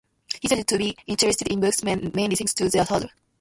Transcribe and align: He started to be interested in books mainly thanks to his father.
He 0.41 0.47
started 0.47 0.67
to 0.69 0.79
be 0.79 0.97
interested 1.05 1.49
in 1.49 1.59
books 1.59 1.83
mainly 1.83 2.35
thanks 2.35 2.55
to 2.55 2.63
his 2.67 2.73
father. 2.87 3.09